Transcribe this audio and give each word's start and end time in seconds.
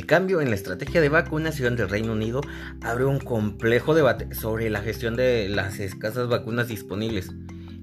El 0.00 0.06
cambio 0.06 0.40
en 0.40 0.48
la 0.48 0.56
estrategia 0.56 1.02
de 1.02 1.10
vacunación 1.10 1.76
del 1.76 1.90
Reino 1.90 2.14
Unido 2.14 2.40
abre 2.80 3.04
un 3.04 3.18
complejo 3.18 3.92
debate 3.94 4.34
sobre 4.34 4.70
la 4.70 4.80
gestión 4.80 5.14
de 5.14 5.46
las 5.50 5.78
escasas 5.78 6.26
vacunas 6.26 6.68
disponibles. 6.68 7.28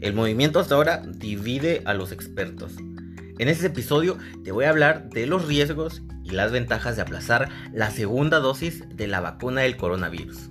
El 0.02 0.16
movimiento 0.16 0.60
hasta 0.60 0.74
ahora 0.74 1.04
divide 1.06 1.84
a 1.86 1.94
los 1.94 2.12
expertos. 2.12 2.74
En 3.38 3.50
este 3.50 3.68
episodio 3.68 4.18
te 4.44 4.52
voy 4.52 4.66
a 4.66 4.72
hablar 4.72 5.12
de 5.12 5.28
los 5.28 5.46
riesgos 5.46 6.02
y 6.24 6.32
las 6.32 6.52
ventajas 6.52 6.96
de 6.96 7.04
aplazar 7.04 7.50
la 7.72 7.92
segunda 7.92 8.40
dosis 8.40 8.84
de 8.90 9.06
la 9.06 9.22
vacuna 9.22 9.62
del 9.62 9.78
coronavirus. 9.78 10.50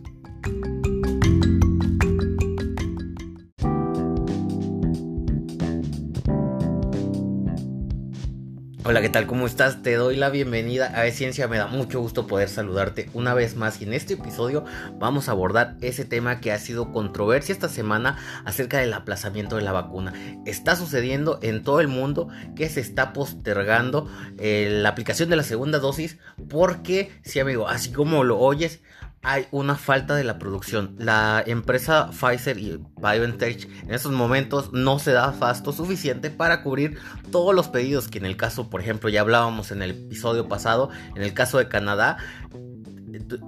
Hola, 8.88 9.02
¿qué 9.02 9.08
tal? 9.08 9.26
¿Cómo 9.26 9.48
estás? 9.48 9.82
Te 9.82 9.96
doy 9.96 10.14
la 10.14 10.30
bienvenida 10.30 10.86
a 10.86 11.10
Ciencia. 11.10 11.48
Me 11.48 11.58
da 11.58 11.66
mucho 11.66 11.98
gusto 11.98 12.28
poder 12.28 12.48
saludarte 12.48 13.10
una 13.14 13.34
vez 13.34 13.56
más 13.56 13.80
y 13.80 13.84
en 13.84 13.92
este 13.92 14.14
episodio 14.14 14.64
vamos 15.00 15.28
a 15.28 15.32
abordar 15.32 15.76
ese 15.80 16.04
tema 16.04 16.38
que 16.38 16.52
ha 16.52 16.58
sido 16.60 16.92
controversia 16.92 17.52
esta 17.52 17.68
semana 17.68 18.16
acerca 18.44 18.78
del 18.78 18.92
aplazamiento 18.92 19.56
de 19.56 19.62
la 19.62 19.72
vacuna. 19.72 20.12
Está 20.46 20.76
sucediendo 20.76 21.40
en 21.42 21.64
todo 21.64 21.80
el 21.80 21.88
mundo 21.88 22.28
que 22.54 22.68
se 22.68 22.80
está 22.80 23.12
postergando 23.12 24.08
eh, 24.38 24.68
la 24.70 24.90
aplicación 24.90 25.30
de 25.30 25.36
la 25.36 25.42
segunda 25.42 25.80
dosis 25.80 26.18
porque, 26.48 27.10
sí 27.24 27.40
amigo, 27.40 27.66
así 27.66 27.90
como 27.90 28.22
lo 28.22 28.38
oyes, 28.38 28.82
hay 29.26 29.48
una 29.50 29.74
falta 29.74 30.14
de 30.14 30.22
la 30.22 30.38
producción. 30.38 30.94
La 30.98 31.42
empresa 31.44 32.10
Pfizer 32.12 32.58
y 32.58 32.80
BioNTech 32.96 33.68
en 33.82 33.92
estos 33.92 34.12
momentos 34.12 34.72
no 34.72 35.00
se 35.00 35.10
da 35.10 35.32
fasto 35.32 35.72
suficiente 35.72 36.30
para 36.30 36.62
cubrir 36.62 36.96
todos 37.32 37.52
los 37.52 37.66
pedidos 37.66 38.06
que 38.06 38.18
en 38.18 38.24
el 38.24 38.36
caso, 38.36 38.70
por 38.70 38.80
ejemplo, 38.80 39.10
ya 39.10 39.22
hablábamos 39.22 39.72
en 39.72 39.82
el 39.82 39.90
episodio 39.90 40.48
pasado, 40.48 40.90
en 41.16 41.22
el 41.22 41.34
caso 41.34 41.58
de 41.58 41.66
Canadá, 41.66 42.18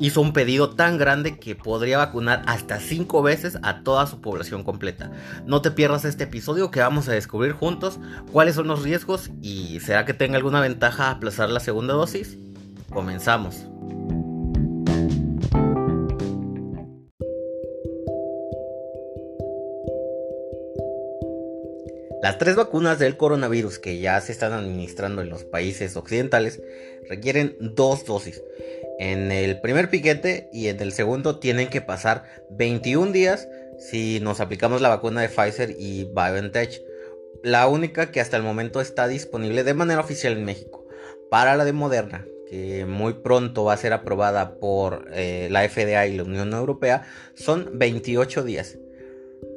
hizo 0.00 0.20
un 0.20 0.32
pedido 0.32 0.70
tan 0.70 0.98
grande 0.98 1.38
que 1.38 1.54
podría 1.54 1.98
vacunar 1.98 2.42
hasta 2.46 2.80
5 2.80 3.22
veces 3.22 3.56
a 3.62 3.84
toda 3.84 4.08
su 4.08 4.20
población 4.20 4.64
completa. 4.64 5.12
No 5.46 5.62
te 5.62 5.70
pierdas 5.70 6.04
este 6.04 6.24
episodio 6.24 6.72
que 6.72 6.80
vamos 6.80 7.08
a 7.08 7.12
descubrir 7.12 7.52
juntos 7.52 8.00
cuáles 8.32 8.56
son 8.56 8.66
los 8.66 8.82
riesgos 8.82 9.30
y 9.42 9.78
será 9.78 10.04
que 10.04 10.14
tenga 10.14 10.38
alguna 10.38 10.60
ventaja 10.60 11.10
aplazar 11.10 11.50
la 11.50 11.60
segunda 11.60 11.94
dosis. 11.94 12.36
Comenzamos. 12.90 13.68
Las 22.28 22.36
tres 22.36 22.56
vacunas 22.56 22.98
del 22.98 23.16
coronavirus 23.16 23.78
que 23.78 24.00
ya 24.00 24.20
se 24.20 24.32
están 24.32 24.52
administrando 24.52 25.22
en 25.22 25.30
los 25.30 25.44
países 25.44 25.96
occidentales 25.96 26.60
requieren 27.08 27.56
dos 27.58 28.04
dosis. 28.04 28.42
En 28.98 29.32
el 29.32 29.62
primer 29.62 29.88
piquete 29.88 30.50
y 30.52 30.68
en 30.68 30.78
el 30.82 30.92
segundo 30.92 31.38
tienen 31.38 31.70
que 31.70 31.80
pasar 31.80 32.24
21 32.50 33.12
días 33.12 33.48
si 33.78 34.20
nos 34.20 34.40
aplicamos 34.40 34.82
la 34.82 34.90
vacuna 34.90 35.22
de 35.22 35.30
Pfizer 35.30 35.74
y 35.78 36.04
BioNTech. 36.04 36.82
La 37.44 37.66
única 37.66 38.10
que 38.10 38.20
hasta 38.20 38.36
el 38.36 38.42
momento 38.42 38.82
está 38.82 39.08
disponible 39.08 39.64
de 39.64 39.72
manera 39.72 40.02
oficial 40.02 40.34
en 40.34 40.44
México. 40.44 40.86
Para 41.30 41.56
la 41.56 41.64
de 41.64 41.72
Moderna, 41.72 42.26
que 42.50 42.84
muy 42.84 43.14
pronto 43.14 43.64
va 43.64 43.72
a 43.72 43.78
ser 43.78 43.94
aprobada 43.94 44.58
por 44.58 45.08
eh, 45.14 45.48
la 45.50 45.66
FDA 45.66 46.06
y 46.06 46.18
la 46.18 46.24
Unión 46.24 46.52
Europea, 46.52 47.06
son 47.34 47.70
28 47.78 48.44
días. 48.44 48.76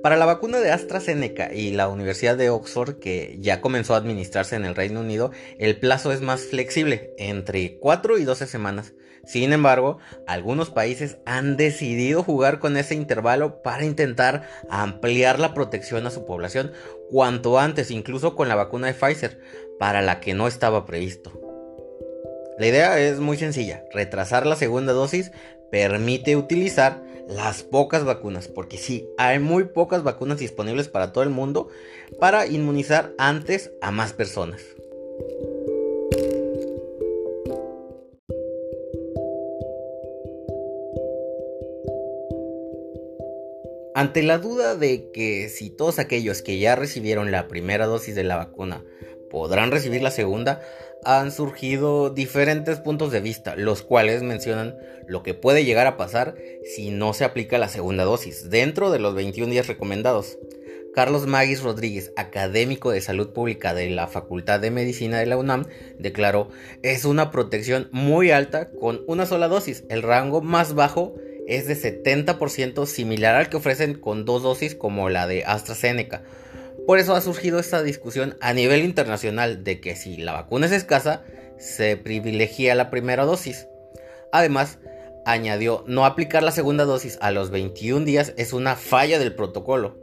Para 0.03 0.17
la 0.17 0.25
vacuna 0.25 0.59
de 0.59 0.71
AstraZeneca 0.71 1.53
y 1.53 1.71
la 1.71 1.88
Universidad 1.88 2.35
de 2.35 2.49
Oxford, 2.49 2.97
que 2.97 3.38
ya 3.39 3.61
comenzó 3.61 3.94
a 3.94 3.97
administrarse 3.97 4.55
en 4.55 4.66
el 4.66 4.73
Reino 4.73 5.02
Unido, 5.02 5.31
el 5.59 5.77
plazo 5.77 6.11
es 6.11 6.21
más 6.21 6.41
flexible, 6.41 7.13
entre 7.19 7.77
4 7.77 8.17
y 8.17 8.23
12 8.23 8.47
semanas. 8.47 8.93
Sin 9.25 9.53
embargo, 9.53 9.99
algunos 10.25 10.71
países 10.71 11.17
han 11.27 11.55
decidido 11.55 12.23
jugar 12.23 12.58
con 12.58 12.77
ese 12.77 12.95
intervalo 12.95 13.61
para 13.61 13.86
intentar 13.86 14.49
ampliar 14.71 15.37
la 15.37 15.53
protección 15.53 16.08
a 16.08 16.11
su 16.11 16.26
población 16.26 16.71
cuanto 17.11 17.59
antes, 17.59 17.92
incluso 17.92 18.36
con 18.36 18.47
la 18.47 18.55
vacuna 18.55 18.87
de 18.87 18.95
Pfizer, 18.95 19.39
para 19.77 20.02
la 20.02 20.20
que 20.20 20.33
no 20.33 20.47
estaba 20.47 20.86
previsto. 20.87 21.40
La 22.61 22.67
idea 22.67 22.99
es 22.99 23.20
muy 23.20 23.38
sencilla, 23.38 23.83
retrasar 23.92 24.45
la 24.45 24.55
segunda 24.55 24.94
dosis 24.94 25.32
permite 25.72 26.36
utilizar 26.36 27.02
las 27.27 27.64
pocas 27.64 28.05
vacunas, 28.05 28.48
porque 28.48 28.77
sí, 28.77 29.10
hay 29.17 29.39
muy 29.39 29.64
pocas 29.64 30.04
vacunas 30.04 30.38
disponibles 30.38 30.88
para 30.88 31.11
todo 31.11 31.23
el 31.23 31.32
mundo 31.32 31.70
para 32.20 32.45
inmunizar 32.45 33.14
antes 33.17 33.71
a 33.82 33.89
más 33.89 34.14
personas. 34.14 34.61
Ante 43.95 44.21
la 44.21 44.38
duda 44.38 44.76
de 44.76 45.10
que 45.11 45.50
si 45.50 45.71
todos 45.71 45.98
aquellos 45.98 46.44
que 46.44 46.60
ya 46.60 46.76
recibieron 46.76 47.32
la 47.32 47.48
primera 47.48 47.88
dosis 47.88 48.14
de 48.14 48.23
la 48.23 48.36
vacuna 48.36 48.83
podrán 49.31 49.71
recibir 49.71 50.03
la 50.03 50.11
segunda, 50.11 50.61
han 51.03 51.31
surgido 51.31 52.09
diferentes 52.11 52.80
puntos 52.80 53.11
de 53.11 53.21
vista, 53.21 53.55
los 53.55 53.81
cuales 53.81 54.21
mencionan 54.21 54.77
lo 55.08 55.23
que 55.23 55.33
puede 55.33 55.65
llegar 55.65 55.87
a 55.87 55.97
pasar 55.97 56.36
si 56.64 56.92
no 56.92 57.14
se 57.14 57.23
aplica 57.23 57.58
la 57.58 57.70
segunda 57.70 58.03
dosis, 58.03 58.49
dentro 58.49 58.91
de 58.91 58.99
los 58.99 59.15
21 59.15 59.52
días 59.52 59.67
recomendados. 59.67 60.37
Carlos 60.93 61.25
Magis 61.25 61.64
Rodríguez, 61.64 62.11
académico 62.17 62.91
de 62.91 62.99
salud 62.99 63.30
pública 63.30 63.73
de 63.73 63.89
la 63.89 64.08
Facultad 64.08 64.59
de 64.59 64.71
Medicina 64.71 65.20
de 65.20 65.25
la 65.25 65.37
UNAM, 65.37 65.65
declaró, 65.97 66.49
es 66.83 67.05
una 67.05 67.31
protección 67.31 67.87
muy 67.91 68.31
alta 68.31 68.70
con 68.71 69.02
una 69.08 69.25
sola 69.25 69.47
dosis. 69.47 69.86
El 69.89 70.02
rango 70.02 70.41
más 70.41 70.75
bajo 70.75 71.15
es 71.47 71.65
de 71.67 71.75
70% 71.75 72.86
similar 72.86 73.36
al 73.36 73.49
que 73.49 73.58
ofrecen 73.58 73.93
con 73.93 74.25
dos 74.25 74.43
dosis 74.43 74.75
como 74.75 75.09
la 75.09 75.27
de 75.27 75.45
AstraZeneca. 75.45 76.23
Por 76.87 76.99
eso 76.99 77.15
ha 77.15 77.21
surgido 77.21 77.59
esta 77.59 77.83
discusión 77.83 78.37
a 78.42 78.54
nivel 78.54 78.83
internacional 78.83 79.64
de 79.64 79.80
que 79.80 79.95
si 79.95 80.17
la 80.17 80.33
vacuna 80.33 80.65
es 80.65 80.71
escasa, 80.71 81.23
se 81.58 81.95
privilegia 81.95 82.76
la 82.76 82.89
primera 82.89 83.26
dosis. 83.26 83.67
Además, 84.32 84.80
añadió, 85.26 85.83
no 85.87 86.05
aplicar 86.05 86.43
la 86.43 86.52
segunda 86.52 86.86
dosis 86.86 87.17
a 87.21 87.32
los 87.32 87.52
21 87.52 88.05
días 88.05 88.33
es 88.37 88.54
una 88.54 88.76
falla 88.76 89.20
del 89.20 89.36
protocolo. 89.36 89.98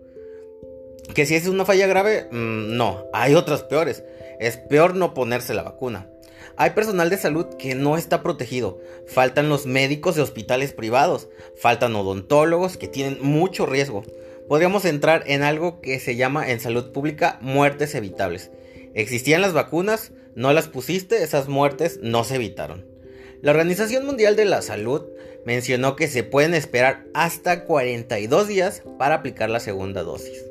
Que 1.14 1.26
si 1.26 1.34
es 1.34 1.48
una 1.48 1.64
falla 1.64 1.86
grave, 1.86 2.28
mm, 2.30 2.76
no, 2.76 3.06
hay 3.12 3.34
otras 3.34 3.62
peores. 3.62 4.04
Es 4.38 4.56
peor 4.56 4.94
no 4.94 5.14
ponerse 5.14 5.54
la 5.54 5.62
vacuna. 5.62 6.08
Hay 6.56 6.70
personal 6.70 7.08
de 7.08 7.16
salud 7.16 7.46
que 7.58 7.74
no 7.74 7.96
está 7.96 8.22
protegido. 8.22 8.80
Faltan 9.06 9.48
los 9.48 9.66
médicos 9.66 10.16
de 10.16 10.22
hospitales 10.22 10.72
privados. 10.72 11.28
Faltan 11.56 11.94
odontólogos 11.96 12.76
que 12.76 12.88
tienen 12.88 13.18
mucho 13.22 13.64
riesgo 13.64 14.04
podríamos 14.48 14.84
entrar 14.84 15.22
en 15.26 15.42
algo 15.42 15.80
que 15.80 16.00
se 16.00 16.16
llama 16.16 16.50
en 16.50 16.60
salud 16.60 16.92
pública 16.92 17.38
muertes 17.40 17.94
evitables. 17.94 18.50
Existían 18.94 19.42
las 19.42 19.52
vacunas, 19.52 20.12
no 20.34 20.52
las 20.52 20.68
pusiste, 20.68 21.22
esas 21.22 21.48
muertes 21.48 22.00
no 22.02 22.24
se 22.24 22.36
evitaron. 22.36 22.86
La 23.42 23.52
Organización 23.52 24.04
Mundial 24.04 24.34
de 24.34 24.46
la 24.46 24.62
Salud 24.62 25.04
mencionó 25.44 25.94
que 25.94 26.08
se 26.08 26.24
pueden 26.24 26.54
esperar 26.54 27.04
hasta 27.14 27.64
42 27.64 28.48
días 28.48 28.82
para 28.98 29.16
aplicar 29.16 29.50
la 29.50 29.60
segunda 29.60 30.02
dosis. 30.02 30.47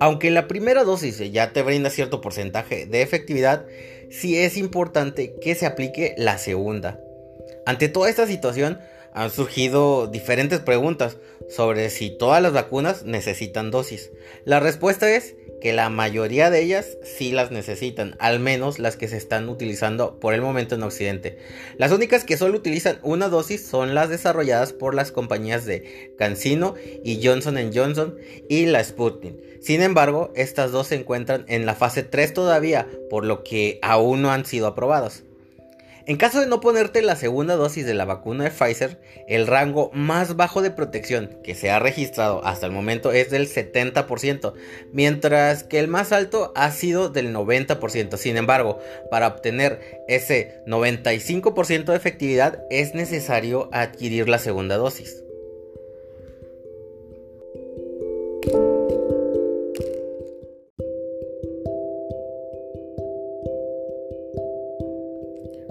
Aunque 0.00 0.30
la 0.30 0.48
primera 0.48 0.82
dosis 0.82 1.18
ya 1.30 1.52
te 1.52 1.62
brinda 1.62 1.90
cierto 1.90 2.22
porcentaje 2.22 2.86
de 2.86 3.02
efectividad, 3.02 3.66
sí 4.10 4.38
es 4.38 4.56
importante 4.56 5.34
que 5.42 5.54
se 5.54 5.66
aplique 5.66 6.14
la 6.16 6.38
segunda. 6.38 6.98
Ante 7.66 7.88
toda 7.88 8.08
esta 8.08 8.26
situación 8.26 8.80
han 9.14 9.30
surgido 9.30 10.06
diferentes 10.06 10.60
preguntas 10.60 11.18
sobre 11.48 11.90
si 11.90 12.10
todas 12.10 12.42
las 12.42 12.52
vacunas 12.52 13.04
necesitan 13.04 13.70
dosis. 13.70 14.10
La 14.44 14.60
respuesta 14.60 15.10
es 15.10 15.34
que 15.60 15.72
la 15.72 15.90
mayoría 15.90 16.50
de 16.50 16.62
ellas 16.62 16.96
sí 17.02 17.32
las 17.32 17.50
necesitan, 17.50 18.16
al 18.18 18.40
menos 18.40 18.78
las 18.78 18.96
que 18.96 19.08
se 19.08 19.16
están 19.16 19.48
utilizando 19.48 20.18
por 20.18 20.32
el 20.32 20.40
momento 20.40 20.74
en 20.74 20.82
Occidente. 20.82 21.38
Las 21.76 21.92
únicas 21.92 22.24
que 22.24 22.36
solo 22.36 22.56
utilizan 22.56 22.98
una 23.02 23.28
dosis 23.28 23.66
son 23.66 23.94
las 23.94 24.08
desarrolladas 24.08 24.72
por 24.72 24.94
las 24.94 25.12
compañías 25.12 25.66
de 25.66 26.14
CanSino 26.18 26.74
y 27.04 27.20
Johnson 27.22 27.58
Johnson 27.74 28.16
y 28.48 28.66
la 28.66 28.82
Sputnik. 28.82 29.60
Sin 29.60 29.82
embargo, 29.82 30.32
estas 30.34 30.72
dos 30.72 30.86
se 30.86 30.94
encuentran 30.94 31.44
en 31.48 31.66
la 31.66 31.74
fase 31.74 32.02
3 32.02 32.32
todavía, 32.32 32.88
por 33.10 33.26
lo 33.26 33.44
que 33.44 33.78
aún 33.82 34.22
no 34.22 34.30
han 34.32 34.46
sido 34.46 34.66
aprobadas. 34.66 35.24
En 36.06 36.16
caso 36.16 36.40
de 36.40 36.46
no 36.46 36.60
ponerte 36.60 37.02
la 37.02 37.16
segunda 37.16 37.56
dosis 37.56 37.84
de 37.84 37.94
la 37.94 38.04
vacuna 38.04 38.44
de 38.44 38.50
Pfizer, 38.50 38.98
el 39.28 39.46
rango 39.46 39.90
más 39.92 40.36
bajo 40.36 40.62
de 40.62 40.70
protección 40.70 41.38
que 41.44 41.54
se 41.54 41.70
ha 41.70 41.78
registrado 41.78 42.44
hasta 42.44 42.66
el 42.66 42.72
momento 42.72 43.12
es 43.12 43.30
del 43.30 43.48
70%, 43.48 44.54
mientras 44.92 45.62
que 45.62 45.78
el 45.78 45.88
más 45.88 46.12
alto 46.12 46.52
ha 46.56 46.70
sido 46.72 47.10
del 47.10 47.34
90%. 47.34 48.16
Sin 48.16 48.36
embargo, 48.36 48.78
para 49.10 49.28
obtener 49.28 50.02
ese 50.08 50.62
95% 50.66 51.84
de 51.84 51.96
efectividad 51.96 52.64
es 52.70 52.94
necesario 52.94 53.68
adquirir 53.72 54.28
la 54.28 54.38
segunda 54.38 54.76
dosis. 54.76 55.22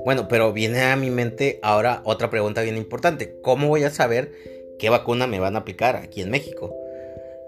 Bueno, 0.09 0.27
pero 0.27 0.51
viene 0.51 0.81
a 0.81 0.95
mi 0.95 1.11
mente 1.11 1.59
ahora 1.61 2.01
otra 2.03 2.31
pregunta 2.31 2.63
bien 2.63 2.77
importante. 2.77 3.35
¿Cómo 3.43 3.67
voy 3.67 3.83
a 3.83 3.91
saber 3.91 4.31
qué 4.79 4.89
vacuna 4.89 5.27
me 5.27 5.39
van 5.39 5.55
a 5.55 5.59
aplicar 5.59 5.95
aquí 5.97 6.23
en 6.23 6.31
México? 6.31 6.75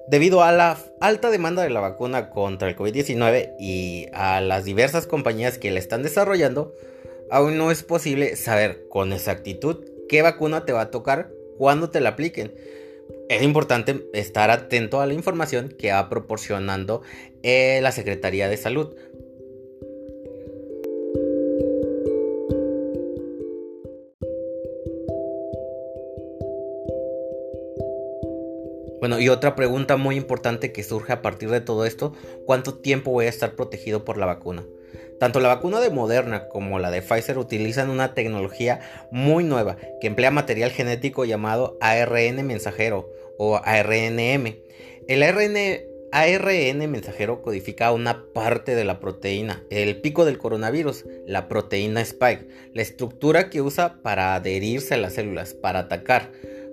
Debido 0.07 0.43
a 0.43 0.51
la 0.51 0.77
alta 0.99 1.31
demanda 1.31 1.63
de 1.63 1.71
la 1.71 1.79
vacuna 1.79 2.29
contra 2.29 2.69
el 2.69 2.75
COVID-19 2.75 3.55
y 3.59 4.05
a 4.13 4.41
las 4.41 4.63
diversas 4.63 5.07
compañías 5.07 5.57
que 5.57 5.71
la 5.71 5.79
están 5.79 6.03
desarrollando, 6.03 6.75
aún 7.31 7.57
no 7.57 7.71
es 7.71 7.81
posible 7.81 8.35
saber 8.35 8.87
con 8.89 9.11
exactitud 9.11 9.83
qué 10.07 10.21
vacuna 10.21 10.63
te 10.63 10.71
va 10.71 10.81
a 10.81 10.91
tocar 10.91 11.31
cuando 11.57 11.89
te 11.89 11.99
la 11.99 12.09
apliquen. 12.09 12.53
Es 13.27 13.41
importante 13.41 14.07
estar 14.13 14.51
atento 14.51 15.01
a 15.01 15.07
la 15.07 15.15
información 15.15 15.69
que 15.69 15.93
va 15.93 16.09
proporcionando 16.09 17.01
eh, 17.41 17.79
la 17.81 17.91
Secretaría 17.91 18.47
de 18.49 18.57
Salud 18.57 18.93
y 29.21 29.29
otra 29.29 29.55
pregunta 29.55 29.97
muy 29.97 30.15
importante 30.15 30.71
que 30.71 30.83
surge 30.83 31.13
a 31.13 31.21
partir 31.21 31.49
de 31.49 31.61
todo 31.61 31.85
esto, 31.85 32.13
¿cuánto 32.45 32.73
tiempo 32.75 33.11
voy 33.11 33.27
a 33.27 33.29
estar 33.29 33.55
protegido 33.55 34.03
por 34.03 34.17
la 34.17 34.25
vacuna? 34.25 34.65
Tanto 35.19 35.39
la 35.39 35.49
vacuna 35.49 35.79
de 35.79 35.91
Moderna 35.91 36.47
como 36.47 36.79
la 36.79 36.89
de 36.89 37.03
Pfizer 37.03 37.37
utilizan 37.37 37.91
una 37.91 38.15
tecnología 38.15 38.79
muy 39.11 39.43
nueva 39.43 39.77
que 40.01 40.07
emplea 40.07 40.31
material 40.31 40.71
genético 40.71 41.25
llamado 41.25 41.77
ARN 41.79 42.43
mensajero 42.47 43.07
o 43.37 43.61
ARNM. 43.63 44.55
El 45.07 45.21
ARN, 45.21 45.55
ARN 46.11 46.89
mensajero 46.89 47.43
codifica 47.43 47.91
una 47.91 48.25
parte 48.33 48.73
de 48.73 48.83
la 48.83 48.99
proteína, 48.99 49.63
el 49.69 50.01
pico 50.01 50.25
del 50.25 50.39
coronavirus, 50.39 51.05
la 51.27 51.47
proteína 51.47 52.01
spike, 52.01 52.47
la 52.73 52.81
estructura 52.81 53.51
que 53.51 53.61
usa 53.61 54.01
para 54.01 54.33
adherirse 54.33 54.95
a 54.95 54.97
las 54.97 55.13
células, 55.13 55.53
para 55.53 55.81
atacar. 55.81 56.31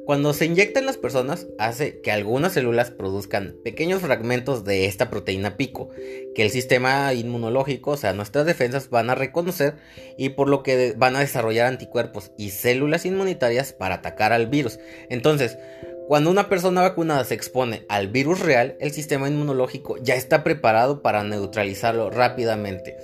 Cuando 0.08 0.32
se 0.32 0.46
inyecta 0.46 0.80
en 0.80 0.86
las 0.86 0.96
personas, 0.96 1.48
hace 1.58 2.00
que 2.00 2.10
algunas 2.10 2.54
células 2.54 2.90
produzcan 2.90 3.56
pequeños 3.62 4.00
fragmentos 4.00 4.64
de 4.64 4.86
esta 4.86 5.10
proteína 5.10 5.58
pico, 5.58 5.90
que 6.34 6.44
el 6.44 6.48
sistema 6.48 7.12
inmunológico, 7.12 7.90
o 7.90 7.96
sea, 7.98 8.14
nuestras 8.14 8.46
defensas 8.46 8.88
van 8.88 9.10
a 9.10 9.14
reconocer 9.14 9.74
y 10.16 10.30
por 10.30 10.48
lo 10.48 10.62
que 10.62 10.94
van 10.96 11.14
a 11.14 11.20
desarrollar 11.20 11.66
anticuerpos 11.66 12.32
y 12.38 12.52
células 12.52 13.04
inmunitarias 13.04 13.74
para 13.74 13.96
atacar 13.96 14.32
al 14.32 14.46
virus. 14.46 14.78
Entonces, 15.10 15.58
cuando 16.06 16.30
una 16.30 16.48
persona 16.48 16.80
vacunada 16.80 17.22
se 17.24 17.34
expone 17.34 17.84
al 17.90 18.08
virus 18.08 18.40
real, 18.40 18.78
el 18.80 18.92
sistema 18.92 19.28
inmunológico 19.28 19.98
ya 19.98 20.14
está 20.14 20.42
preparado 20.42 21.02
para 21.02 21.22
neutralizarlo 21.22 22.08
rápidamente. 22.08 22.96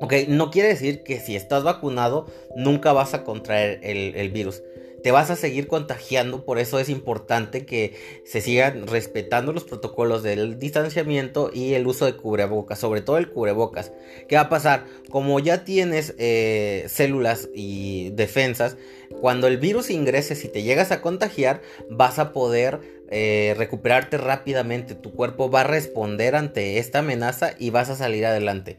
Ok, 0.00 0.14
no 0.26 0.50
quiere 0.50 0.70
decir 0.70 1.04
que 1.04 1.20
si 1.20 1.36
estás 1.36 1.62
vacunado 1.62 2.26
nunca 2.56 2.92
vas 2.92 3.14
a 3.14 3.22
contraer 3.22 3.78
el, 3.84 4.16
el 4.16 4.30
virus 4.30 4.64
te 5.02 5.10
vas 5.10 5.30
a 5.30 5.36
seguir 5.36 5.66
contagiando, 5.66 6.44
por 6.44 6.58
eso 6.58 6.78
es 6.78 6.88
importante 6.88 7.64
que 7.64 7.94
se 8.24 8.40
sigan 8.40 8.86
respetando 8.86 9.52
los 9.52 9.64
protocolos 9.64 10.22
del 10.22 10.58
distanciamiento 10.58 11.50
y 11.52 11.74
el 11.74 11.86
uso 11.86 12.06
de 12.06 12.16
cubrebocas, 12.16 12.78
sobre 12.78 13.00
todo 13.00 13.18
el 13.18 13.30
cubrebocas. 13.30 13.92
¿Qué 14.28 14.36
va 14.36 14.42
a 14.42 14.48
pasar? 14.48 14.84
Como 15.10 15.38
ya 15.40 15.64
tienes 15.64 16.14
eh, 16.18 16.84
células 16.88 17.48
y 17.54 18.10
defensas, 18.10 18.76
cuando 19.20 19.46
el 19.46 19.58
virus 19.58 19.90
ingrese, 19.90 20.34
si 20.34 20.48
te 20.48 20.62
llegas 20.62 20.92
a 20.92 21.00
contagiar, 21.00 21.62
vas 21.88 22.18
a 22.18 22.32
poder 22.32 22.80
eh, 23.10 23.54
recuperarte 23.56 24.18
rápidamente. 24.18 24.94
Tu 24.94 25.12
cuerpo 25.12 25.50
va 25.50 25.62
a 25.62 25.64
responder 25.64 26.36
ante 26.36 26.78
esta 26.78 27.00
amenaza 27.00 27.54
y 27.58 27.70
vas 27.70 27.90
a 27.90 27.96
salir 27.96 28.24
adelante. 28.24 28.78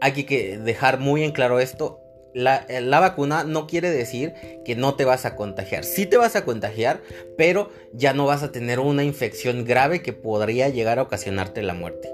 Hay 0.00 0.12
que 0.12 0.58
dejar 0.58 0.98
muy 0.98 1.24
en 1.24 1.32
claro 1.32 1.60
esto 1.60 2.03
eh, 2.34 2.80
la, 2.80 3.00
vacuna 3.00 3.44
no 3.44 3.66
quiere 3.68 3.90
decir 3.90 4.34
que 4.64 4.74
no 4.74 4.94
te 4.94 5.04
vas 5.04 5.24
a 5.24 5.36
contagiar. 5.36 5.84
Sí 5.84 6.06
te 6.06 6.16
vas 6.16 6.34
a 6.34 6.44
contagiar, 6.44 7.00
pero 7.36 7.70
ya 7.92 8.12
no 8.12 8.26
vas 8.26 8.42
a 8.42 8.50
tener 8.50 8.80
una 8.80 9.04
infección 9.04 9.64
grave 9.64 10.02
que 10.02 10.12
podría 10.12 10.68
llegar 10.68 10.98
a 10.98 11.02
ocasionarte 11.02 11.62
la 11.62 11.74
muerte. 11.74 12.12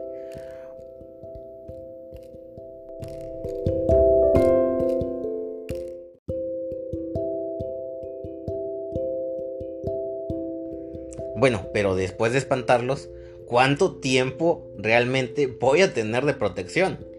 Bueno, 11.37 11.69
pero 11.73 11.95
después 11.97 12.33
de 12.33 12.39
espantarlos, 12.39 13.09
¿cuánto 13.47 13.97
tiempo 13.97 14.71
realmente 14.77 15.47
voy 15.47 15.81
a 15.81 15.95
tener 15.95 16.27
de 16.27 16.35
protección? 16.35 17.10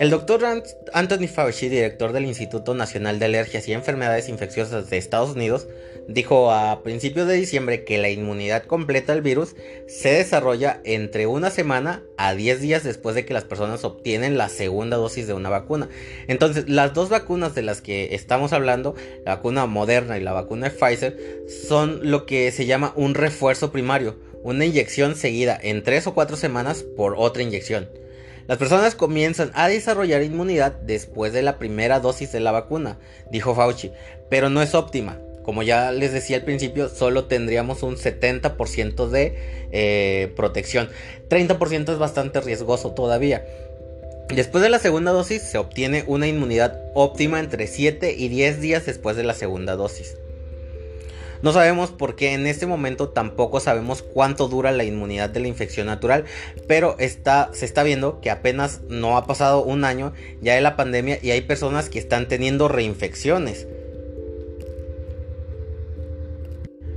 El 0.00 0.08
doctor 0.08 0.42
Anthony 0.94 1.28
Fauci, 1.28 1.68
director 1.68 2.14
del 2.14 2.24
Instituto 2.24 2.74
Nacional 2.74 3.18
de 3.18 3.26
Alergias 3.26 3.68
y 3.68 3.74
Enfermedades 3.74 4.30
Infecciosas 4.30 4.88
de 4.88 4.96
Estados 4.96 5.36
Unidos, 5.36 5.68
dijo 6.08 6.50
a 6.52 6.82
principios 6.82 7.28
de 7.28 7.34
diciembre 7.34 7.84
que 7.84 7.98
la 7.98 8.08
inmunidad 8.08 8.62
completa 8.62 9.12
al 9.12 9.20
virus 9.20 9.56
se 9.88 10.14
desarrolla 10.14 10.80
entre 10.84 11.26
una 11.26 11.50
semana 11.50 12.02
a 12.16 12.34
10 12.34 12.62
días 12.62 12.82
después 12.82 13.14
de 13.14 13.26
que 13.26 13.34
las 13.34 13.44
personas 13.44 13.84
obtienen 13.84 14.38
la 14.38 14.48
segunda 14.48 14.96
dosis 14.96 15.26
de 15.26 15.34
una 15.34 15.50
vacuna. 15.50 15.90
Entonces, 16.28 16.70
las 16.70 16.94
dos 16.94 17.10
vacunas 17.10 17.54
de 17.54 17.60
las 17.60 17.82
que 17.82 18.14
estamos 18.14 18.54
hablando, 18.54 18.94
la 19.26 19.34
vacuna 19.34 19.66
Moderna 19.66 20.16
y 20.16 20.22
la 20.22 20.32
vacuna 20.32 20.70
Pfizer, 20.70 21.44
son 21.68 22.10
lo 22.10 22.24
que 22.24 22.50
se 22.52 22.64
llama 22.64 22.94
un 22.96 23.12
refuerzo 23.12 23.70
primario, 23.70 24.16
una 24.42 24.64
inyección 24.64 25.14
seguida 25.14 25.60
en 25.62 25.82
3 25.82 26.06
o 26.06 26.14
4 26.14 26.38
semanas 26.38 26.84
por 26.96 27.16
otra 27.18 27.42
inyección. 27.42 27.99
Las 28.50 28.58
personas 28.58 28.96
comienzan 28.96 29.52
a 29.54 29.68
desarrollar 29.68 30.24
inmunidad 30.24 30.72
después 30.72 31.32
de 31.32 31.40
la 31.40 31.56
primera 31.56 32.00
dosis 32.00 32.32
de 32.32 32.40
la 32.40 32.50
vacuna, 32.50 32.98
dijo 33.30 33.54
Fauci, 33.54 33.92
pero 34.28 34.50
no 34.50 34.60
es 34.60 34.74
óptima. 34.74 35.20
Como 35.44 35.62
ya 35.62 35.92
les 35.92 36.12
decía 36.12 36.38
al 36.38 36.42
principio, 36.42 36.88
solo 36.88 37.26
tendríamos 37.26 37.84
un 37.84 37.94
70% 37.94 39.08
de 39.08 39.68
eh, 39.70 40.32
protección. 40.34 40.88
30% 41.28 41.92
es 41.92 41.98
bastante 41.98 42.40
riesgoso 42.40 42.90
todavía. 42.90 43.46
Después 44.34 44.64
de 44.64 44.70
la 44.70 44.80
segunda 44.80 45.12
dosis 45.12 45.42
se 45.42 45.58
obtiene 45.58 46.02
una 46.08 46.26
inmunidad 46.26 46.76
óptima 46.94 47.38
entre 47.38 47.68
7 47.68 48.16
y 48.18 48.26
10 48.26 48.60
días 48.60 48.84
después 48.84 49.14
de 49.16 49.22
la 49.22 49.34
segunda 49.34 49.76
dosis. 49.76 50.16
No 51.42 51.52
sabemos 51.52 51.90
por 51.90 52.16
qué 52.16 52.34
en 52.34 52.46
este 52.46 52.66
momento 52.66 53.08
tampoco 53.08 53.60
sabemos 53.60 54.02
cuánto 54.02 54.48
dura 54.48 54.72
la 54.72 54.84
inmunidad 54.84 55.30
de 55.30 55.40
la 55.40 55.48
infección 55.48 55.86
natural, 55.86 56.24
pero 56.66 56.96
se 56.98 57.64
está 57.64 57.82
viendo 57.82 58.20
que 58.20 58.30
apenas 58.30 58.82
no 58.88 59.16
ha 59.16 59.26
pasado 59.26 59.62
un 59.62 59.84
año 59.84 60.12
ya 60.42 60.54
de 60.54 60.60
la 60.60 60.76
pandemia 60.76 61.18
y 61.22 61.30
hay 61.30 61.40
personas 61.40 61.88
que 61.88 61.98
están 61.98 62.28
teniendo 62.28 62.68
reinfecciones. 62.68 63.66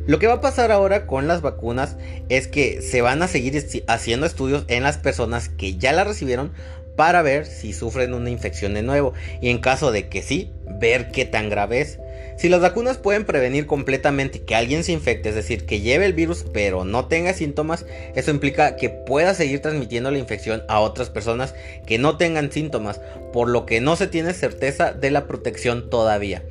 Lo 0.06 0.20
que 0.20 0.28
va 0.28 0.34
a 0.34 0.42
pasar 0.42 0.74
ahora 0.74 1.08
con 1.08 1.30
las 1.30 1.42
vacunas 1.42 1.96
es 2.28 2.50
que 2.50 2.82
se 2.82 3.02
van 3.02 3.22
a 3.22 3.30
seguir 3.30 3.66
haciendo 3.88 4.26
estudios 4.26 4.66
en 4.68 4.84
las 4.84 4.98
personas 4.98 5.48
que 5.48 5.78
ya 5.78 5.94
la 5.94 6.04
recibieron 6.04 6.52
para 6.98 7.22
ver 7.22 7.46
si 7.46 7.72
sufren 7.72 8.14
una 8.14 8.30
infección 8.30 8.74
de 8.74 8.84
nuevo 8.84 9.14
y 9.42 9.50
en 9.50 9.60
caso 9.60 9.94
de 9.94 10.10
que 10.10 10.22
sí, 10.22 10.52
ver 10.68 11.10
qué 11.12 11.24
tan 11.24 11.50
grave 11.50 11.80
es. 11.80 12.00
Si 12.38 12.50
las 12.50 12.62
vacunas 12.62 12.98
pueden 12.98 13.26
prevenir 13.26 13.68
completamente 13.68 14.42
que 14.42 14.56
alguien 14.56 14.84
se 14.84 14.92
infecte, 14.92 15.30
es 15.30 15.36
decir, 15.36 15.66
que 15.66 15.82
lleve 15.82 16.06
el 16.06 16.14
virus 16.14 16.46
pero 16.52 16.84
no 16.84 17.06
tenga 17.06 17.34
síntomas, 17.34 17.86
eso 18.16 18.32
implica 18.32 18.76
que 18.76 18.90
pueda 18.90 19.34
seguir 19.34 19.62
transmitiendo 19.62 20.12
la 20.12 20.18
infección 20.18 20.64
a 20.68 20.80
otras 20.80 21.10
personas 21.10 21.54
que 21.86 21.98
no 21.98 22.18
tengan 22.18 22.52
síntomas, 22.52 23.00
por 23.32 23.50
lo 23.50 23.66
que 23.66 23.82
no 23.82 23.96
se 23.96 24.08
tiene 24.08 24.34
certeza 24.34 24.94
de 24.94 25.12
la 25.12 25.28
protección 25.28 25.90
todavía. 25.90 26.44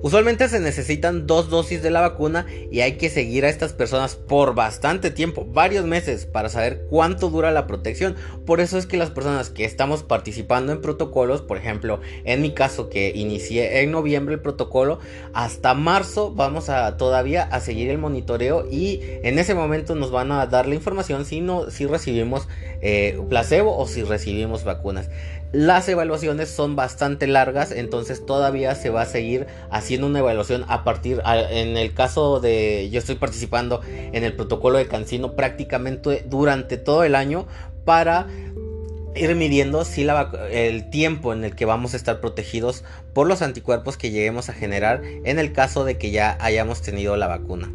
Usualmente 0.00 0.48
se 0.48 0.60
necesitan 0.60 1.26
dos 1.26 1.50
dosis 1.50 1.82
de 1.82 1.90
la 1.90 2.00
vacuna 2.00 2.46
y 2.70 2.80
hay 2.80 2.92
que 2.92 3.10
seguir 3.10 3.44
a 3.44 3.48
estas 3.48 3.72
personas 3.72 4.14
por 4.14 4.54
bastante 4.54 5.10
tiempo, 5.10 5.44
varios 5.44 5.86
meses, 5.86 6.26
para 6.26 6.48
saber 6.48 6.86
cuánto 6.88 7.30
dura 7.30 7.50
la 7.50 7.66
protección. 7.66 8.14
Por 8.46 8.60
eso 8.60 8.78
es 8.78 8.86
que 8.86 8.96
las 8.96 9.10
personas 9.10 9.50
que 9.50 9.64
estamos 9.64 10.04
participando 10.04 10.72
en 10.72 10.80
protocolos, 10.80 11.42
por 11.42 11.56
ejemplo, 11.56 12.00
en 12.24 12.42
mi 12.42 12.52
caso 12.52 12.88
que 12.88 13.12
inicié 13.14 13.82
en 13.82 13.90
noviembre 13.90 14.36
el 14.36 14.40
protocolo, 14.40 15.00
hasta 15.32 15.74
marzo 15.74 16.32
vamos 16.32 16.68
a 16.68 16.96
todavía 16.96 17.42
a 17.42 17.60
seguir 17.60 17.90
el 17.90 17.98
monitoreo 17.98 18.68
y 18.70 19.00
en 19.02 19.38
ese 19.38 19.54
momento 19.54 19.94
nos 19.94 20.10
van 20.10 20.30
a 20.32 20.46
dar 20.46 20.68
la 20.68 20.74
información 20.74 21.24
si, 21.24 21.40
no, 21.40 21.70
si 21.70 21.86
recibimos 21.86 22.48
eh, 22.80 23.20
placebo 23.28 23.76
o 23.76 23.86
si 23.88 24.02
recibimos 24.02 24.64
vacunas. 24.64 25.10
Las 25.52 25.88
evaluaciones 25.88 26.50
son 26.50 26.76
bastante 26.76 27.26
largas, 27.26 27.72
entonces 27.72 28.26
todavía 28.26 28.74
se 28.74 28.90
va 28.90 29.02
a 29.02 29.06
seguir 29.06 29.46
haciendo 29.70 30.06
una 30.06 30.18
evaluación 30.18 30.64
a 30.68 30.84
partir, 30.84 31.22
en 31.24 31.78
el 31.78 31.94
caso 31.94 32.38
de, 32.38 32.90
yo 32.90 32.98
estoy 32.98 33.14
participando 33.14 33.80
en 33.86 34.24
el 34.24 34.34
protocolo 34.34 34.76
de 34.76 34.86
Cancino 34.86 35.36
prácticamente 35.36 36.22
durante 36.26 36.76
todo 36.76 37.02
el 37.02 37.14
año 37.14 37.46
para 37.86 38.26
ir 39.16 39.34
midiendo 39.36 39.86
si 39.86 40.06
el 40.50 40.90
tiempo 40.90 41.32
en 41.32 41.44
el 41.44 41.54
que 41.54 41.64
vamos 41.64 41.94
a 41.94 41.96
estar 41.96 42.20
protegidos 42.20 42.84
por 43.14 43.26
los 43.26 43.40
anticuerpos 43.40 43.96
que 43.96 44.10
lleguemos 44.10 44.50
a 44.50 44.52
generar 44.52 45.02
en 45.02 45.38
el 45.38 45.54
caso 45.54 45.84
de 45.84 45.96
que 45.96 46.10
ya 46.10 46.36
hayamos 46.40 46.82
tenido 46.82 47.16
la 47.16 47.26
vacuna. 47.26 47.72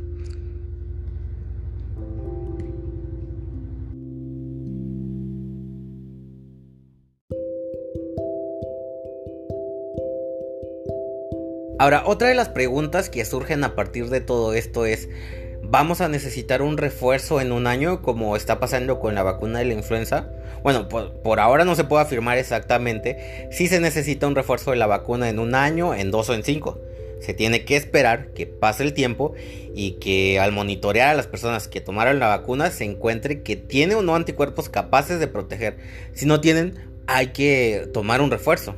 Ahora, 11.84 12.04
otra 12.06 12.30
de 12.30 12.34
las 12.34 12.48
preguntas 12.48 13.10
que 13.10 13.26
surgen 13.26 13.62
a 13.66 13.76
partir 13.76 14.08
de 14.08 14.22
todo 14.22 14.54
esto 14.54 14.86
es, 14.86 15.10
¿vamos 15.62 16.00
a 16.00 16.08
necesitar 16.08 16.62
un 16.62 16.78
refuerzo 16.78 17.42
en 17.42 17.52
un 17.52 17.68
año 17.68 18.02
como 18.02 18.38
está 18.38 18.58
pasando 18.62 19.02
con 19.02 19.16
la 19.16 19.24
vacuna 19.24 19.60
de 19.60 19.66
la 19.66 19.74
influenza? 19.74 20.30
Bueno, 20.64 20.88
por, 20.88 21.42
ahora 21.42 21.66
no 21.66 21.76
se 21.76 21.84
puede 21.84 22.04
afirmar 22.04 22.38
exactamente 22.38 23.50
si 23.52 23.68
se 23.68 23.82
necesita 23.82 24.28
un 24.28 24.36
refuerzo 24.36 24.72
de 24.72 24.78
la 24.78 24.88
vacuna 24.88 25.28
en 25.28 25.40
un 25.40 25.56
año, 25.56 25.94
en 25.94 26.10
dos 26.10 26.30
o 26.30 26.34
en 26.34 26.46
cinco. 26.46 26.80
Se 27.20 27.34
tiene 27.34 27.66
que 27.66 27.76
esperar 27.76 28.28
que 28.28 28.48
pase 28.48 28.84
el 28.84 28.94
tiempo 28.94 29.34
y 29.76 29.98
que 30.00 30.40
al 30.40 30.54
monitorear 30.54 31.10
a 31.10 31.16
las 31.16 31.28
personas 31.28 31.68
que 31.68 31.82
tomaron 31.82 32.18
la 32.18 32.30
vacuna 32.30 32.72
se 32.72 32.86
encuentre 32.86 33.42
que 33.42 33.58
tiene 33.58 33.96
o 33.96 34.02
no 34.02 34.16
anticuerpos 34.16 34.70
capaces 34.70 35.20
de 35.20 35.28
proteger. 35.28 35.76
Si 36.14 36.28
no 36.28 36.40
tienen, 36.40 36.76
hay 37.08 37.34
que 37.34 37.90
tomar 37.92 38.22
un 38.22 38.32
refuerzo. 38.32 38.78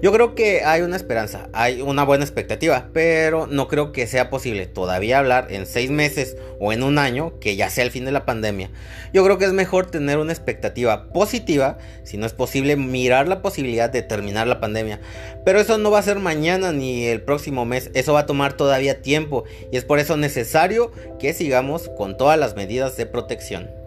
Yo 0.00 0.12
creo 0.12 0.36
que 0.36 0.62
hay 0.64 0.82
una 0.82 0.94
esperanza, 0.94 1.48
hay 1.52 1.82
una 1.82 2.04
buena 2.04 2.24
expectativa, 2.24 2.88
pero 2.92 3.48
no 3.48 3.66
creo 3.66 3.90
que 3.90 4.06
sea 4.06 4.30
posible 4.30 4.66
todavía 4.66 5.18
hablar 5.18 5.48
en 5.50 5.66
seis 5.66 5.90
meses 5.90 6.36
o 6.60 6.72
en 6.72 6.84
un 6.84 6.98
año 6.98 7.40
que 7.40 7.56
ya 7.56 7.68
sea 7.68 7.82
el 7.82 7.90
fin 7.90 8.04
de 8.04 8.12
la 8.12 8.24
pandemia. 8.24 8.70
Yo 9.12 9.24
creo 9.24 9.38
que 9.38 9.46
es 9.46 9.52
mejor 9.52 9.90
tener 9.90 10.18
una 10.18 10.32
expectativa 10.32 11.08
positiva, 11.12 11.78
si 12.04 12.16
no 12.16 12.26
es 12.26 12.32
posible 12.32 12.76
mirar 12.76 13.26
la 13.26 13.42
posibilidad 13.42 13.90
de 13.90 14.02
terminar 14.02 14.46
la 14.46 14.60
pandemia. 14.60 15.00
Pero 15.44 15.58
eso 15.58 15.78
no 15.78 15.90
va 15.90 15.98
a 15.98 16.02
ser 16.02 16.20
mañana 16.20 16.70
ni 16.70 17.06
el 17.06 17.22
próximo 17.22 17.64
mes, 17.64 17.90
eso 17.94 18.12
va 18.12 18.20
a 18.20 18.26
tomar 18.26 18.52
todavía 18.52 19.02
tiempo 19.02 19.44
y 19.72 19.78
es 19.78 19.84
por 19.84 19.98
eso 19.98 20.16
necesario 20.16 20.92
que 21.18 21.34
sigamos 21.34 21.88
con 21.96 22.16
todas 22.16 22.38
las 22.38 22.54
medidas 22.54 22.96
de 22.96 23.06
protección. 23.06 23.77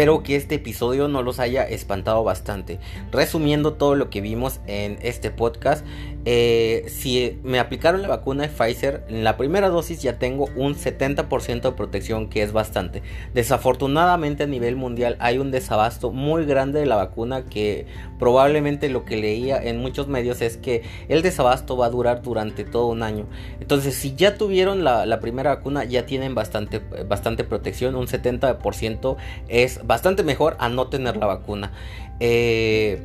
Espero 0.00 0.22
que 0.22 0.34
este 0.34 0.54
episodio 0.54 1.08
no 1.08 1.20
los 1.22 1.40
haya 1.40 1.68
espantado 1.68 2.24
bastante. 2.24 2.78
Resumiendo 3.12 3.74
todo 3.74 3.96
lo 3.96 4.08
que 4.08 4.22
vimos 4.22 4.60
en 4.66 4.96
este 5.02 5.30
podcast, 5.30 5.84
eh, 6.26 6.84
si 6.88 7.38
me 7.42 7.58
aplicaron 7.58 8.02
la 8.02 8.08
vacuna 8.08 8.42
de 8.42 8.48
Pfizer, 8.48 9.04
en 9.08 9.24
la 9.24 9.36
primera 9.36 9.70
dosis 9.70 10.02
ya 10.02 10.18
tengo 10.18 10.48
un 10.54 10.74
70% 10.74 11.62
de 11.62 11.72
protección, 11.72 12.28
que 12.28 12.42
es 12.42 12.52
bastante. 12.52 13.02
Desafortunadamente 13.32 14.42
a 14.42 14.46
nivel 14.46 14.76
mundial 14.76 15.16
hay 15.18 15.38
un 15.38 15.50
desabasto 15.50 16.10
muy 16.10 16.44
grande 16.44 16.80
de 16.80 16.86
la 16.86 16.96
vacuna 16.96 17.46
que 17.46 17.86
probablemente 18.18 18.90
lo 18.90 19.04
que 19.04 19.16
leía 19.16 19.62
en 19.62 19.78
muchos 19.78 20.08
medios 20.08 20.42
es 20.42 20.58
que 20.58 20.82
el 21.08 21.22
desabasto 21.22 21.76
va 21.76 21.86
a 21.86 21.90
durar 21.90 22.20
durante 22.20 22.64
todo 22.64 22.88
un 22.88 23.02
año. 23.02 23.26
Entonces 23.60 23.94
si 23.94 24.14
ya 24.14 24.36
tuvieron 24.36 24.84
la, 24.84 25.20
primera 25.20 25.54
vacuna 25.54 25.84
ya 25.84 26.06
tienen 26.06 26.34
bastante, 26.34 26.80
bastante 27.08 27.44
protección, 27.44 27.94
un 27.94 28.06
70% 28.06 29.16
es 29.48 29.86
bastante 29.86 30.22
mejor 30.22 30.56
a 30.58 30.68
no 30.68 30.88
tener 30.88 31.16
la 31.16 31.26
vacuna. 31.26 31.72
Eh, 32.20 33.00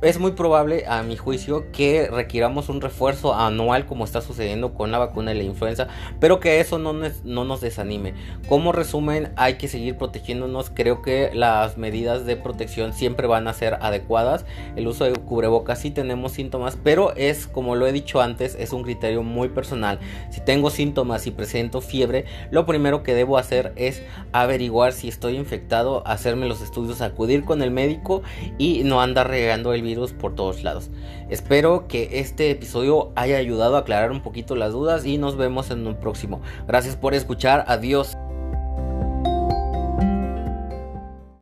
es 0.00 0.20
muy 0.20 0.32
probable, 0.32 0.84
a 0.86 1.02
mi 1.02 1.16
juicio, 1.16 1.66
que 1.72 2.08
requiramos 2.08 2.68
un 2.68 2.80
refuerzo 2.80 3.34
anual 3.34 3.86
como 3.86 4.04
está 4.04 4.20
sucediendo 4.20 4.74
con 4.74 4.92
la 4.92 4.98
vacuna 4.98 5.32
de 5.32 5.38
la 5.38 5.42
influenza, 5.42 5.88
pero 6.20 6.38
que 6.38 6.60
eso 6.60 6.78
no, 6.78 6.92
no, 6.92 7.44
nos 7.44 7.60
desanime. 7.60 8.14
Como 8.48 8.70
resumen, 8.70 9.32
hay 9.36 9.54
que 9.54 9.66
seguir 9.66 9.96
protegiéndonos. 9.96 10.70
Creo 10.70 11.02
que 11.02 11.30
las 11.34 11.78
medidas 11.78 12.26
de 12.26 12.36
protección 12.36 12.92
siempre 12.92 13.26
van 13.26 13.48
a 13.48 13.54
ser 13.54 13.78
adecuadas. 13.80 14.44
El 14.76 14.86
uso 14.86 15.04
de 15.04 15.12
cubrebocas 15.12 15.80
sí 15.80 15.90
tenemos 15.90 16.32
síntomas, 16.32 16.78
pero 16.82 17.14
es, 17.16 17.48
como 17.48 17.74
lo 17.74 17.86
he 17.86 17.92
dicho 17.92 18.20
antes, 18.20 18.54
es 18.54 18.72
un 18.72 18.84
criterio 18.84 19.24
muy 19.24 19.48
personal. 19.48 19.98
Si 20.30 20.40
tengo 20.40 20.70
síntomas 20.70 21.26
y 21.26 21.32
presento 21.32 21.80
fiebre, 21.80 22.24
lo 22.52 22.66
primero 22.66 23.02
que 23.02 23.14
debo 23.14 23.36
hacer 23.36 23.72
es 23.74 24.02
averiguar 24.32 24.92
si 24.92 25.08
estoy 25.08 25.36
infectado, 25.36 26.06
hacerme 26.06 26.46
los 26.46 26.60
estudios, 26.60 27.00
acudir 27.00 27.44
con 27.44 27.62
el 27.62 27.72
médico 27.72 28.22
y 28.58 28.82
no 28.84 29.00
andar 29.00 29.28
regando 29.28 29.72
el 29.72 29.87
por 30.18 30.34
todos 30.34 30.62
lados. 30.62 30.90
Espero 31.30 31.86
que 31.88 32.20
este 32.20 32.50
episodio 32.50 33.12
haya 33.16 33.38
ayudado 33.38 33.76
a 33.76 33.80
aclarar 33.80 34.12
un 34.12 34.22
poquito 34.22 34.54
las 34.54 34.72
dudas 34.72 35.04
y 35.06 35.18
nos 35.18 35.36
vemos 35.36 35.70
en 35.70 35.86
un 35.86 35.96
próximo. 35.96 36.40
Gracias 36.66 36.96
por 36.96 37.14
escuchar, 37.14 37.64
adiós. 37.68 38.16